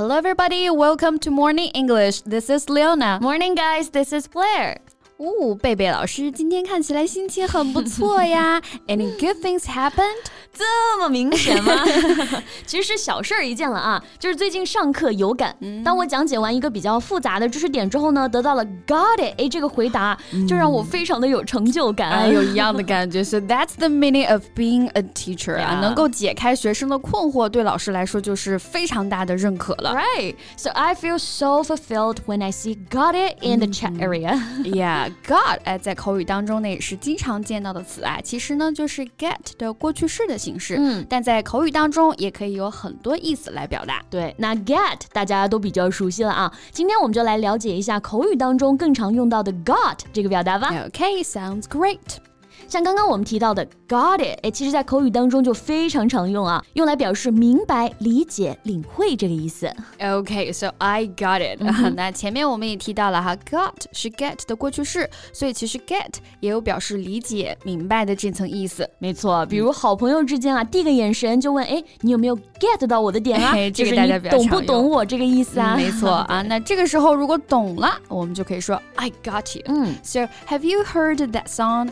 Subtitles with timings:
[0.00, 0.70] Hello, everybody.
[0.70, 2.22] Welcome to Morning English.
[2.22, 3.18] This is Leona.
[3.20, 3.90] Morning, guys.
[3.90, 4.78] This is Blair.
[5.19, 8.61] 哦，贝贝老师今天看起来心情很不错呀。
[8.85, 10.25] Any good things happened?
[10.51, 11.73] 这么明显吗？
[12.65, 15.55] 其实是小事儿一件了啊，就是最近上课有感。
[15.85, 22.09] 当我讲解完一个比较复杂的知识点之后呢，得到了 got it 哎这个回答，就让我非常的有成就感。
[22.09, 23.23] 哎，有一样的感觉。
[23.23, 29.93] So that's the meaning of being a teacher 啊，能够解开学生的困惑，对老师来说就是非常大的认可了。
[29.93, 30.35] Right.
[30.57, 34.41] So I feel so fulfilled when I see got it in the chat area.
[34.63, 40.40] Yeah, Got 哎，在口语当中呢也是经常见到的词啊，其实呢就是 get 的过去式的。
[40.40, 44.02] 形式，嗯，但在口语当中也可以有很多意思来表达。
[44.08, 50.72] 对，那 get 大家都比较熟悉了啊，今天我们就来了解一下口语当中更常用到的 got 这个表达吧。
[50.90, 51.98] Okay，sounds great。
[52.70, 59.68] 像刚刚我们提到的 got it，哎，其实在口语当中就非常常用啊，用来表示明白、理解、领会这个意思。
[59.98, 61.60] Okay，so I got it。
[61.96, 68.88] 那前面我们也提到了哈，got 是 get 的过去式，所以其实 get 也有表示理解、明白的这层意思。
[69.00, 73.52] 没错，比如好朋友之间啊，递个眼神就问，哎，你有没有 get 到我的点啊？
[73.74, 75.74] 就是你懂不懂我这个意思啊？
[75.74, 79.64] 没错 啊，那这个时候如果懂了，我们就可以说 I got you。
[79.66, 81.88] 嗯，So have you heard that song?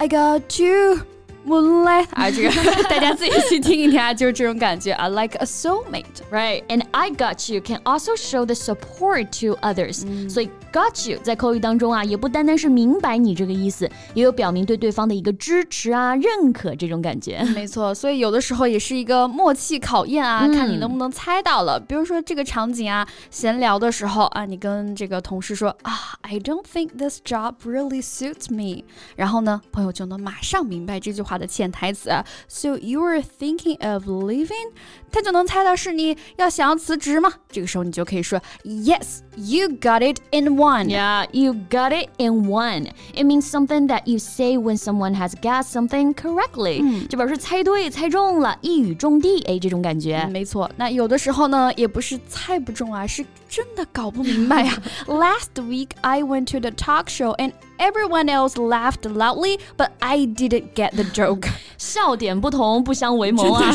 [0.00, 1.04] I got you.
[1.46, 2.50] Moonlight 啊，这个
[2.90, 6.62] 大家自己去听一听啊，就是这种感觉啊，like a soulmate, right?
[6.68, 10.04] And I got you can also show the support to others.
[10.28, 17.42] 所以 got you 在口语当中啊，也不单单是明白你这个意思，也有表明对对方的一个支持啊、认可这种感觉。
[17.54, 21.80] 没错，所以有的时候也是一个默契考验啊，看你能不能猜到了。
[21.80, 28.84] 比如说这个场景啊，闲聊的时候啊，你跟这个同事说啊，I don't think this job really suits me。
[29.16, 31.33] 然后呢，朋友就能马上明白这句话。
[31.33, 34.71] 的潜台词啊，So you were thinking of leaving？
[35.11, 37.33] 他就能猜到是你要想要辞职吗？
[37.49, 40.85] 这个时候你就可以说，Yes, you got it in one.
[40.85, 42.91] Yeah, you got it in one.
[43.15, 50.25] It means something that you say when someone has guessed something correctly，就表示猜对、猜中了，一语中的，哎，这种感觉。
[50.31, 54.81] 没错，那有的时候呢，也不是猜不中啊，是真的搞不明白呀。
[55.07, 60.73] Last week I went to the talk show and everyone else laughed loudly, but I didn't
[60.75, 61.49] get the joke.
[61.77, 63.71] 笑点不同，不相为谋啊。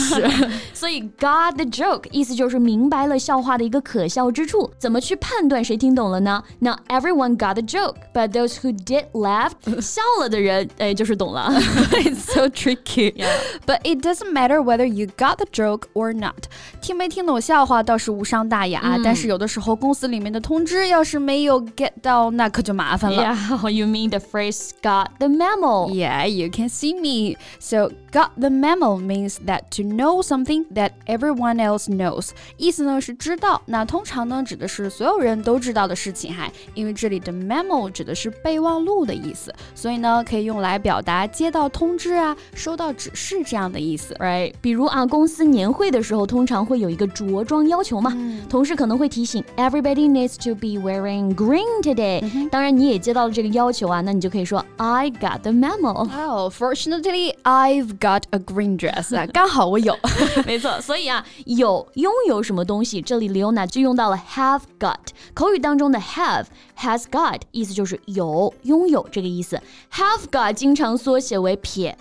[0.72, 4.70] 所以 got the joke 意思就是明白了笑话的一个可笑之处。
[4.78, 6.42] 怎么去判断谁听懂了呢？
[6.60, 9.50] Now everyone got the joke, but those who did laugh
[9.82, 11.50] 笑了的人，哎，就是懂了。
[11.92, 13.12] It's so tricky.
[13.12, 13.28] Yeah.
[13.66, 16.44] But it doesn't matter whether you got the joke or not.
[16.80, 23.22] 听没听懂笑话倒是无伤大雅，但是有的时候公司里面的通知要是没有 get 到，那可就麻烦了。
[23.22, 25.90] Yeah, you mean the phrase got the memo?
[25.90, 27.36] Yeah, you can see me.
[27.58, 33.62] So got the memo means that to know something that everyone else knows，意思呢是知道。
[33.66, 44.52] 那通常呢指的是所有人都知道的事情，哈，因为这里的 memo 指的是备忘录的意思，所以呢可以用来表达接到通知啊、收到指示这样的意思，right？
[44.60, 48.16] 比如啊，公司年会的时候通常会有一个着装要求嘛，
[48.48, 52.48] 同事可能会提醒 everybody needs to be wearing green today。
[52.50, 53.82] 当然你也接到了这个要求 Mm-hmm.
[53.87, 56.09] 啊，那你就可以说 I got the memo。
[56.15, 59.97] Oh, fortunately I've got a green dress 啊，刚好我有。
[60.45, 64.97] 没错，所以啊，有拥有什么东西，这里 Leona 就用到了 have got。
[65.33, 66.45] 口语当中的 have
[66.77, 69.61] has got 意思就是有、拥有这个意思。
[69.91, 71.97] have got 经常缩写为撇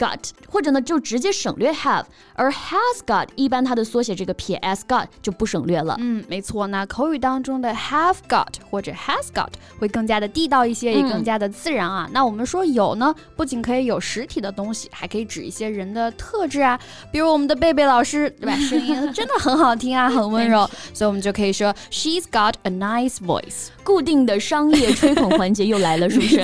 [0.00, 0.18] got，
[0.48, 2.04] 或者呢就直接省略 have。
[2.34, 5.94] 而 has got 一般它的缩写这个撇 s got 就不省略了。
[6.00, 6.66] 嗯，没错。
[6.68, 12.08] 那口语当中的 have got 或者 has got 会更加的地道一些，也更加的自然啊。
[12.12, 16.80] 那我们说有呢，不仅可以有实体的东西，还可以指一些人的特质啊，
[17.12, 18.56] 比如我们的贝贝老师，对吧？
[18.56, 23.68] 声音 真的很好听啊，很温柔，所以我们就可以说 she's got a nice voice。
[23.84, 26.36] 固定的商业吹捧环节又来了，是不是？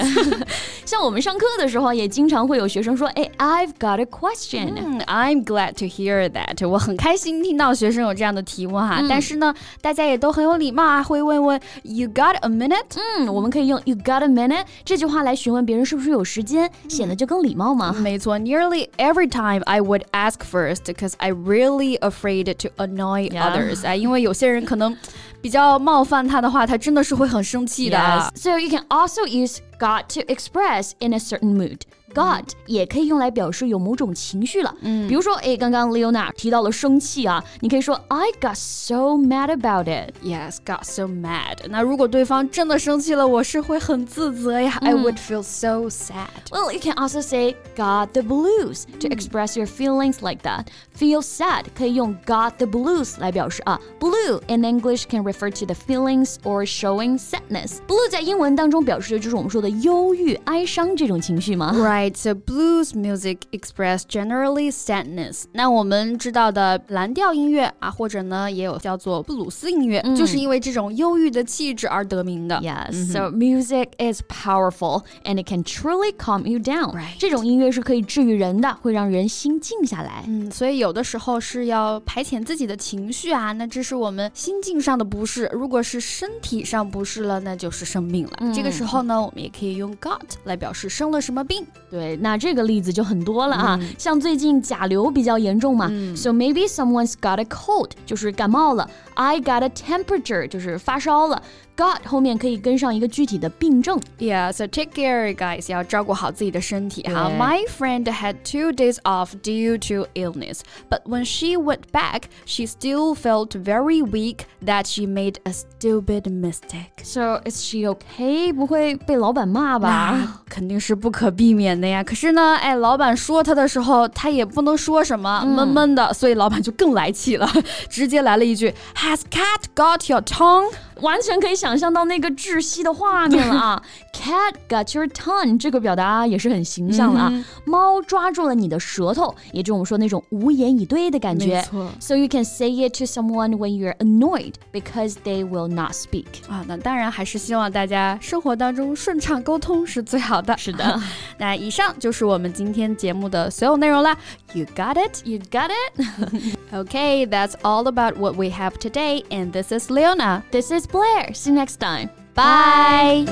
[0.86, 6.68] 像我们上课的时候，也经常会有学生说：“哎，I've got a question。” I'm glad to hear that。
[6.68, 9.04] 我很开心听到学生有这样的提问哈。
[9.08, 17.94] 但是呢，大家也都很有礼貌啊，会问问 “You got a minute？” 嗯，我们可以用 “You got a minute” 这句话来询问别人是不是有时间，显得就更礼貌嘛。
[17.94, 24.98] 没错，Nearly every time I would ask first because I really afraid to annoy others 啊，因为有些人可能。
[25.46, 27.98] 比较冒犯他的话，他真的是会很生气的。
[27.98, 28.30] Yes.
[28.36, 31.82] So you can also use got to express in a certain mood.
[32.16, 34.76] got 也可以用来表示有某种情绪了。
[34.82, 40.14] 嗯，比如说，哎，刚刚 Leona 提到了生气啊，你可以说 I got so mad about it.
[40.22, 41.58] Yes, got so mad.
[41.70, 44.78] 那如果对方真的生气了，我是会很自责呀。
[44.82, 46.28] I would feel so sad.
[46.52, 50.66] Well, you can also say got the blues to express your feelings like that.
[50.98, 53.80] Feel sad 可以用 got the blues 来表示啊。
[54.02, 57.78] Blue in English can refer to the feelings or showing sadness.
[57.88, 61.74] Blue 在英文当中表示的就是我们说的忧郁、哀伤这种情绪吗？
[61.74, 62.02] Right.
[62.15, 65.45] So blues music express generally sadness.
[65.53, 72.57] 那我们知道的蓝调音乐啊，或者呢也有叫做布鲁斯音乐，就是因为这种忧郁的气质而得名的。
[72.61, 73.13] Yes.
[73.13, 76.95] So music is powerful and it can truly calm you down.
[76.95, 77.19] Right.
[77.19, 80.25] 这种音乐是可以治愈人的，会让人心静下来。
[80.27, 85.51] 嗯，所以有的时候是要排遣自己的情绪啊，那这是我们心境上的不适。
[85.53, 88.33] 如果是身体上不适了，那就是生病了。
[88.39, 91.67] 嗯、这个时候呢，我们也可以用 got 来表示生了什么病。
[91.90, 101.42] 对，那这个例子就很多了啊，像最近甲流比较严重嘛，so maybe someone's got a cold，就是感冒了；I got a temperature，就是发烧了。
[101.78, 104.00] got 后面可以跟上一个具体的病症。
[104.20, 105.72] Yeah, so take care, guys.
[105.72, 107.32] 要照顾好自己的身体哈。
[107.38, 110.60] My friend had two days off due to illness,
[110.90, 116.24] but when she went back, she still felt very weak that she made a stupid
[116.30, 117.04] mistake.
[117.04, 118.54] So is she okay?
[118.54, 120.44] 不会被老板骂吧？
[120.48, 122.03] 肯定是不可避免 的呀。
[122.03, 127.49] 可是呢，哎，老板说他的时候，他也不能说什么，闷闷的，所以老板就更来气了，
[127.89, 130.73] 直接来了一句：Has cat got your tongue？
[131.02, 133.84] 完全可以想象到那个窒息的画面了啊！
[134.14, 137.46] Cat got your tongue，这个表达也是很形象了啊。
[137.66, 141.56] 猫抓住了你的舌头，也就是我们说那种无言以对的感觉。
[141.56, 141.92] 没错。
[142.00, 146.26] So you can say it to someone when you're annoyed because they will not speak。
[146.48, 150.56] 啊，那当然还是希望大家生活当中顺畅沟通是最好的。
[150.58, 151.02] 是的。
[151.38, 154.16] 那以上就是我们今天节目的所有内容啦。
[154.54, 155.26] You got it?
[155.26, 156.55] You got it?
[156.74, 159.24] okay, that's all about what we have today.
[159.32, 160.44] And this is Leona.
[160.52, 161.34] This is Blair.
[161.34, 162.10] See you next time.
[162.34, 163.26] Bye.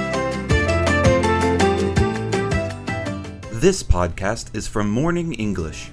[3.62, 5.92] This podcast is from Morning English.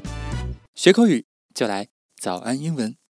[0.74, 1.24] 学口语
[1.54, 1.88] 就来
[2.20, 2.96] 早安英文。